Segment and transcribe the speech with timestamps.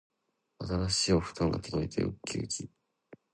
[0.63, 2.67] 新しいお布団が届いてうっきうき